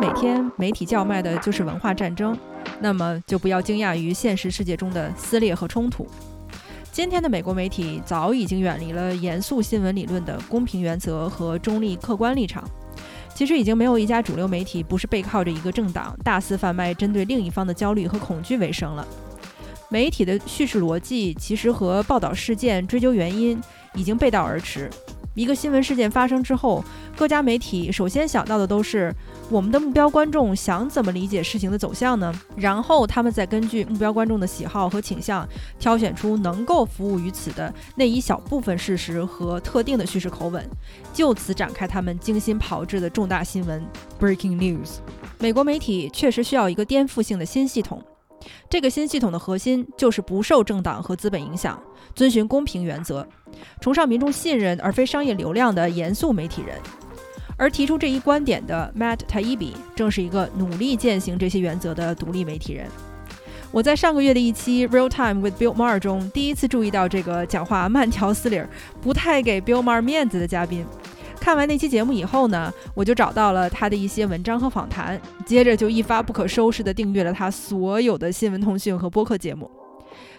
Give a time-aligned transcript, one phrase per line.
[0.00, 2.36] 每天媒体叫卖的就是文化战争，
[2.80, 6.06] 那么就不要惊讶于现实世界中的撕裂和冲突。
[6.92, 12.62] 今天的美国媒体早已经远离了严肃新闻理论的公平原则和中立客观立场。
[13.34, 19.06] 其实已经没有一家主流媒体不是背靠着一个政党大肆贩卖针对另一方的焦虑和恐惧为生了。
[19.88, 23.60] 媒体的叙事逻辑其实和报道事件、追究原因
[23.94, 24.88] 已经背道而驰。
[25.34, 26.84] 一个新闻事件发生之后，
[27.16, 29.12] 各家媒体首先想到的都是
[29.50, 32.32] 我们的目标观众想怎么理解事情的走向呢？
[32.56, 35.46] 然后他们再根据目标观众的喜好和倾向，
[35.78, 40.64] 挑选出能够服务于此的那一小部分事实和特定的叙事口吻，
[41.12, 43.84] 就此展开他们精心炮制的重大新闻
[44.20, 44.98] （breaking news）。
[45.40, 48.00] 美国媒体确实需要一个颠覆性的新系统。
[48.68, 51.80] 这个新系统的核心就是不受政党和资本影响，
[52.14, 53.26] 遵循公平原则，
[53.80, 56.76] 崇尚民众信任而非商业流量的严肃媒体人。
[57.56, 62.86] 而提出这一观点的 Matt Taibbi 正是一个努力践行这些原则的独立媒体人。
[63.70, 68.60] 我在上个月的一期 Real Time with Bill Maher 中第一次注意到这个讲话慢条斯理、
[69.00, 70.84] 不太给 Bill Maher 面子的嘉宾。
[71.44, 79.70] 看完那期节目以后呢，我就找到了他的一些文章和访谈，接着就一发不可收拾地订阅了他所有的新闻通讯和播客节目。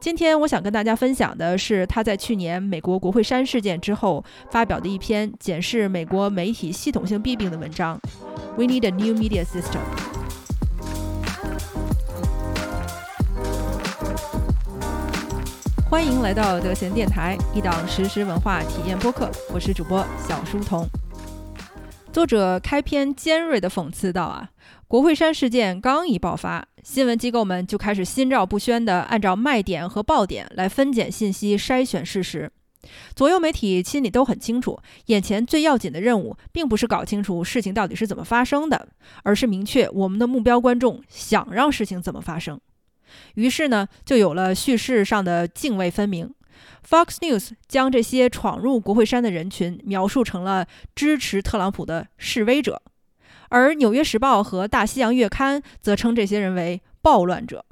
[0.00, 7.96] 今天我想跟大家分享的是他在去年美国国会山事件之后发表的一篇检视美国媒体系统性弊病的文章。
[8.56, 10.17] We need a new media system。
[15.90, 19.30] 欢迎来到德贤电台，一档实时文化体验播客。
[19.54, 20.86] 我是主播小书童。
[22.12, 24.50] 作者开篇尖锐的讽刺道：“啊，
[24.86, 32.52] 国会山事件刚一爆发，新闻机构们就开始心照不宣地按照卖点和爆点来分拣信息、筛选事实。
[33.16, 38.88] 左右媒体心里都很清楚，眼前最要紧的任务，并不是搞清楚事情到底是怎么发生的，
[39.22, 42.60] 而是明确我们的目标观众想让事情怎么发生。”
[43.34, 46.32] 于是呢，就有了叙事上的泾渭分明。
[46.88, 52.80] Fox News 将这些闯入国会山的人群描述成了支持特朗普的示威者，
[53.50, 57.64] 而《纽约时报》和《大西洋月刊》则称这些人为暴乱者。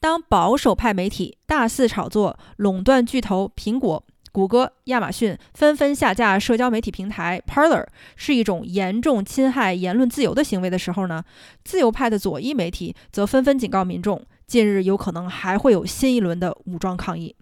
[0.00, 7.86] 当保守派媒体大肆炒作垄断巨头苹果、谷歌、亚马逊纷纷下架社交媒体平台 Parler
[8.16, 11.24] 是一种严重侵害言论自由的行为的时候呢，
[11.64, 14.24] 自由派的左翼媒体则纷纷警告民众。
[14.46, 17.34] 近日有可能还会有新一轮的武装抗议。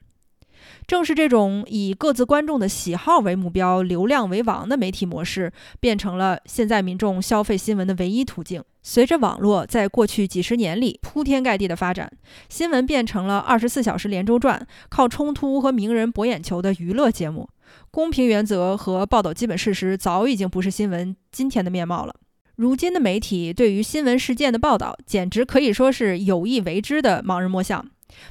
[0.87, 8.63] 正是这种以各自观众的喜好为目标、流量为王的媒体模式，变成了现在民众消费新闻的唯一途径。
[8.83, 12.11] 随着网络在过去几十年里铺天盖地的发展，
[12.49, 17.49] 新闻变成了二十四小时连轴转、靠冲突和名人博眼球的娱乐节目。
[17.91, 22.15] 公平原则和报道基本事实早已经不是新闻今天的面貌了。
[22.57, 27.85] 如今的媒体对于新闻事件的报道，简直可以说是有意为之的盲人摸象。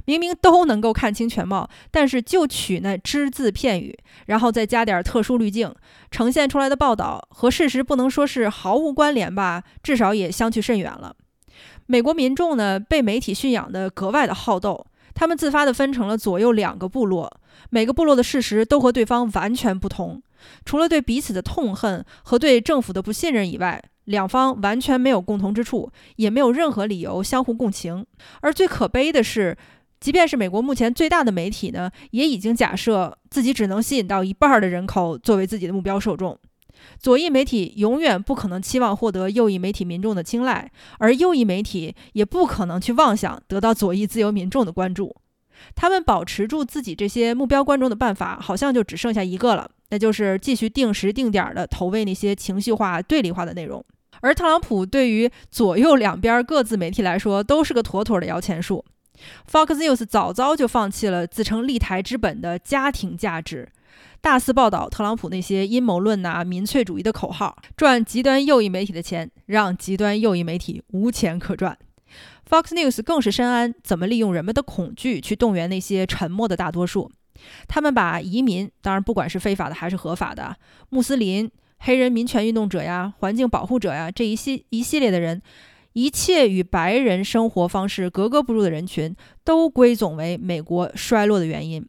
[0.06, 3.94] 明明都能够看清全貌，但是就取那只字片语，
[4.26, 5.74] 然后再加点特殊滤镜，
[6.10, 11.14] 呈现出来的报道和事实不能说是毫无关联吧，至少也相去甚远了。
[11.84, 17.30] 美国民众呢，被媒体驯养的格外的好斗，他们自发的分成了左右两个部落，
[17.68, 20.22] 每个部落的事实都和对方完全不同，
[20.64, 23.82] 除了对彼此的痛恨和对政府的不信任以外。
[24.04, 28.04] 两方完全没有共同之处，也没有任何理由相互共情。
[28.42, 29.56] 而最可悲的是，
[29.98, 36.38] 即便是美国目前最大的媒体呢，也已经假设自己只能吸引到一半的人口作为自己的目标受众。
[36.98, 45.16] 左翼媒体永远不可能期望获得右翼媒体民众的青睐，而右翼媒体也不可能去妄想得到左翼自由民众的关注。
[45.74, 53.84] 他们保持住自己这些目标观众的办法，好像就只剩下一个了，那就是继续定时定点的投喂那些情绪化、对立化的内容。
[54.20, 58.84] 而特朗普对于左右两边各自媒体来说都是个妥妥的摇钱树。
[59.50, 63.70] Fox News 早早就放弃了自称立台之本的家庭价值，
[64.20, 71.78] 大肆报道特朗普那些阴谋论呐、民粹主义的口号，赚极端右翼媒体的钱，让极端右翼媒体无钱可赚。
[72.48, 77.10] Fox News 更是深谙怎么利用人们的恐惧去动员那些沉默的大多数。
[77.68, 80.56] 他们把移民，当然不管是非法的还是合法的，
[80.90, 81.50] 穆斯林。
[81.80, 85.42] 黑人民权运动者呀，环境保护者呀，这一系一系列的人，
[85.92, 89.14] 一切与白人生活方式格格不入的人群，
[89.44, 91.86] 都归总为美国衰落的原因。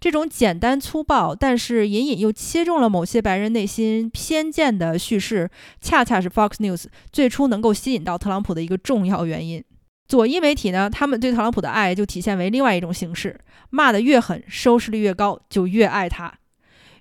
[0.00, 5.50] 这种简单粗暴，但是隐隐又切中了某些白人内心偏见的叙事，
[5.80, 9.62] 恰恰是 Fox News 最初能够吸引到特朗普的一个重要原因。
[10.08, 13.38] 左翼媒体呢，他们对特朗普的爱就体现为另外一种形式：
[13.68, 16.32] 骂得越狠，收视率越高，就越爱他。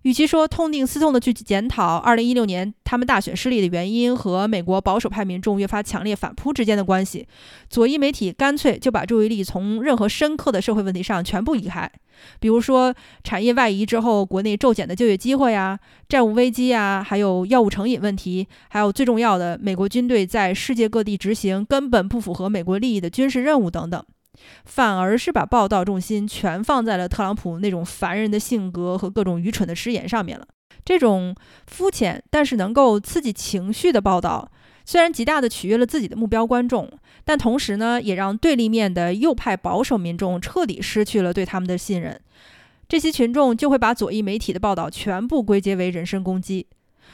[0.03, 7.27] 与其说痛定思痛地去检讨2016年他们大选失利的原因和美国保守派民众越发强烈反扑之间的关系，
[7.69, 11.91] 左翼媒体干脆就把注意力从任何深刻的社会问题上全部移开，
[12.39, 24.03] 比如说产业外移之后国内骤减的就业机会呀、债务危机呀，还有药物成瘾问题，还有最重要的美国军队在世界各地执行根本不符合美国利益的军事任务等等。
[24.65, 30.45] 反而是把报道重心全放在了特朗普那种烦人的性格和各种愚蠢的失言上面了。
[30.85, 31.35] 这种
[31.67, 34.49] 肤浅但是能够刺激情绪的报道，
[34.85, 36.89] 虽然极大的取悦了自己的目标观众，
[37.23, 42.19] 但同时呢，也让对立面的右派保守民众彻底失去了对他们的信任。
[42.87, 46.65] 这些群众就会把左翼媒体的报道全部归结为人身攻击。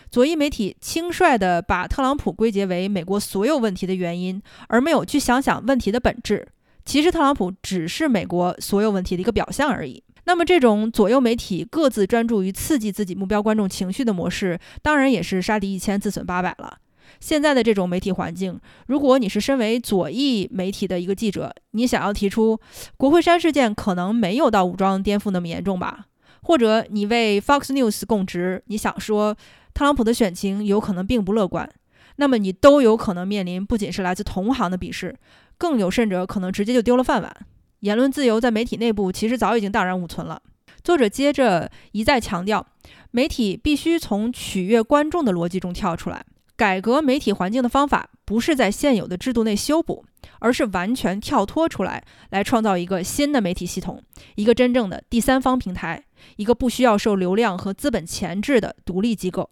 [0.09, 6.47] 左翼媒体轻率地把特朗普归结为美国所有问题的原因，而没有去想想问题的本质。
[6.85, 10.03] 其实特朗普只是美国所有问题的一个表象而已。
[10.25, 16.77] 那么，这种左右媒体各自专注于刺激自己目标观众情绪的模式，当然也是杀敌一千自损八百了。
[17.19, 22.59] 现在的这种媒体环境，如果你是身为左翼媒体的一个记者，你想要提出
[22.97, 26.05] 国会山事件可能没有到武装颠覆那么严重吧？
[26.41, 29.35] 或者你为 Fox News 供职，你想说
[29.73, 31.69] 特朗普的选情有可能并不乐观，
[32.15, 35.15] 那么你都有可能面临不仅是来自同行的鄙视。
[35.57, 37.35] 更有甚者，可能直接就丢了饭碗。
[37.81, 40.41] 言论自由在媒体内部其实早已经荡然无存了。
[40.83, 42.65] 作者接着一再强调，
[43.11, 46.25] 媒体必须从取悦观众的逻辑中跳出来。
[46.57, 50.05] 改革媒体环境的方法，不是在现有的制度内修补，
[50.39, 54.01] 而是完全跳脱出来，来创造一个新的媒体系统，
[54.35, 56.05] 一个真正的第三方平台，
[56.37, 59.49] 一个不需要受流量和资本钳制的独立机构。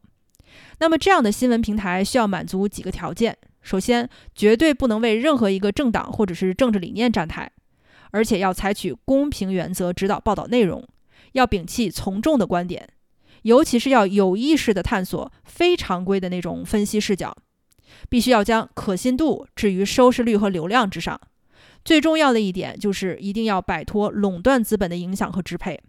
[0.79, 3.37] 那么，这样的新闻平台需要满足几个条件。
[3.63, 7.51] 首先，绝对不能为任何一个政党或者是政治理念站台，
[8.11, 10.87] 而且要采取公平原则指导报道内容，
[11.31, 12.89] 要摒弃从众的观点，
[13.43, 17.35] 尤其是要有意识地探索非常规的那种分析视角，
[18.09, 21.19] 必须要将可信度置于收视率和流量之上。
[21.85, 25.79] 最重要的一点就是一定要摆脱垄断资本的影响和支配。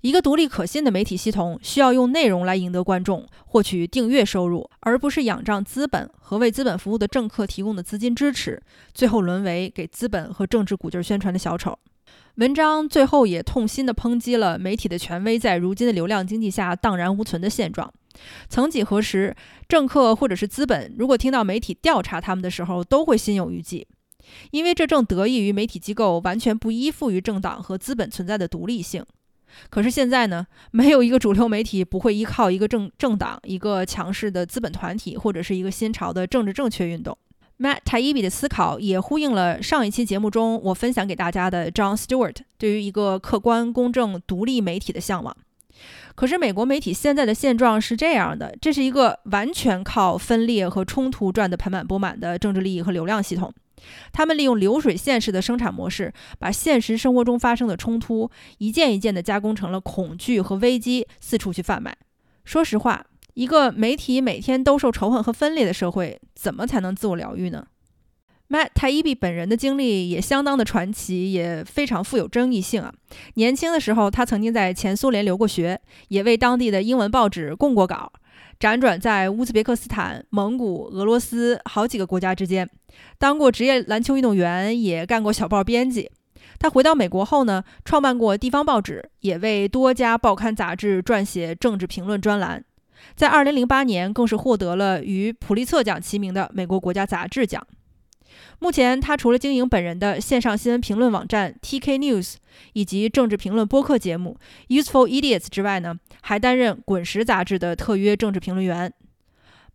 [0.00, 8.62] 一个独立可信的媒体系统需要用内容来赢得观众，获取订阅收入，而不是仰仗资本和为资本服务的政客提供的资金支持，
[8.94, 11.76] 最后沦为给资本和政治鼓劲儿宣传的小丑。
[12.36, 17.92] 文章最后也痛心地抨击了媒体的权威在如今的流量经济下荡然无存的现状。
[18.48, 19.34] 曾几何时，
[19.68, 23.84] 政客或者是资本如果听到媒体调查他们的时候，都会心有余悸，
[24.52, 29.04] 因为这正得益于媒体机构完全不依附于政党和资本存在的独立性。
[29.70, 37.16] 可是现在呢，没有一个主流媒体不会依靠一个政政党、一个强势的资本团体，或者是一个新潮的政治正确运动。
[37.58, 45.36] Matt Taibbi 的思考也呼应了上一期节目中我分享给大家的 John Stewart 对于一个客观、公正、独立媒体的向往。
[46.14, 53.52] 可是美国媒体现在的现状是这样的：这是一个完全靠分裂和冲突赚得盆满钵满的政治利益和流量系统。
[54.12, 61.96] 他们利用流水线式的生产模式，把现实生活中发生的冲突一件一件地加工成了恐惧和危机，四处去贩卖。
[62.44, 63.04] 说实话，
[63.34, 67.66] 一个媒体每天都受仇恨和分裂的社会，怎么才能自我疗愈呢
[68.48, 72.92] ？Matt Taibbi 本人的经历也相当的传奇，也非常富有争议性啊。
[73.34, 75.78] 年轻的时候，他曾经在前苏联留过学，
[76.08, 78.10] 也为当地的英文报纸供过稿。
[78.58, 82.68] 辗转在乌兹别克斯坦、蒙古、俄罗斯好几个国家之间，
[83.16, 86.10] 当过职业篮球运动员，也干过小报编辑。
[86.58, 92.64] 他回到美国后呢，创办过地方报纸，也为多家报刊杂志撰写政治评论专栏。
[93.14, 97.64] 在2008年，更是获得了与普利策奖齐名的美国国家杂志奖。
[98.58, 102.34] 目前，他除了经营本人的线上新闻评论网站 TK News
[102.72, 104.36] 以及政治评论播客节目
[104.68, 108.92] Useful Idiots 之外呢，还担任《滚石》杂志的特约政治评论员。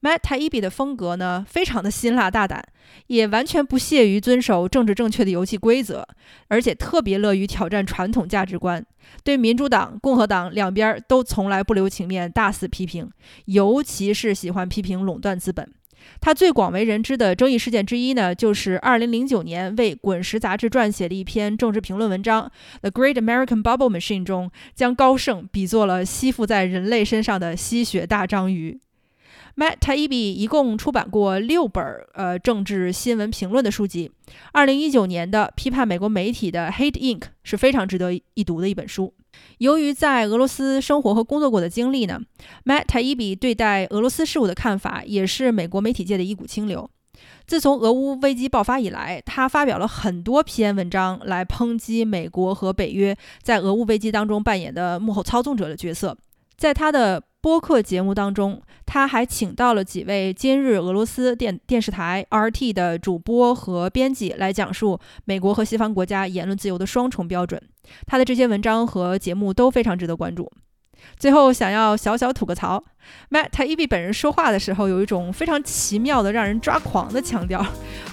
[0.01, 2.61] Matt Taibbi 的风格呢，非常的辛辣大胆，
[3.07, 6.05] 也完全不屑于遵守政治正确的游戏规则，
[6.49, 8.85] 而且特别乐于挑战传统价值观，
[9.23, 13.09] 对民主党、共和党两边都从来不留情面，大肆批评，
[13.45, 15.71] 尤其是喜欢批评垄断资本。
[16.21, 22.49] 他最广为人知的争议事件之一呢，就是2009年为《滚石》杂志撰写的一篇政治评论文章
[22.89, 28.79] 《The Great American Bubble Machine》中，将高盛比作了吸附在人类身上的吸血大章鱼。
[29.55, 31.83] Matt Taibbi 一共出版过六本
[32.15, 34.11] 呃政治新闻评论的书籍。
[34.53, 39.13] 2019年的批判美国媒体的《Hate Inc》是非常值得一读的一本书。
[39.59, 42.19] 由于在俄罗斯生活和工作过的经历呢
[42.65, 46.89] ，Matt Taibbi 对待俄罗斯事务的看法也是美国媒体界的一股清流。
[47.45, 56.17] 自从俄乌危机爆发以来，他发表了很多篇文章来抨击美国和北约在俄乌危机当中扮演的幕后操纵者的角色。
[56.55, 67.61] 在他的播客节目当中，他还请到了几位今日俄罗斯电电视台 RT 的主播和编辑来讲述美国和西方国家言论自由的双重标准。
[68.07, 70.49] 他的这些文章和节目都非常值得关注。
[71.19, 72.81] 最后，想要小小吐个槽
[73.29, 77.61] ，Matt Taibbi 本人说话的时候有一种非常奇妙的、让人抓狂的腔调，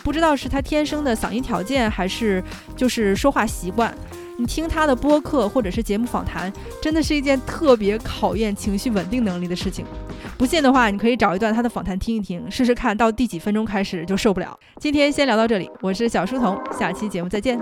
[0.02, 2.42] 不知道是他天生的嗓音条件，还是
[2.74, 3.96] 就是说话习惯。
[4.40, 9.84] 你听他的播客或者是节目访谈，真的是一件特别考验情绪稳定能力的事情。
[10.38, 14.58] 不信的话，你可以找一段他的访谈听一听，试试看到第几分钟开始就受不了。
[14.78, 17.60] 今天先聊到这里，我是小书童，下期节目再见。